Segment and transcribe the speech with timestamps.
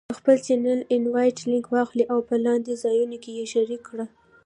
[0.09, 4.05] د خپل چینل Invite Link واخله او په لاندې ځایونو کې یې شریک کړه: